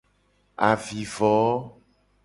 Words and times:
Avivo. 0.69 1.31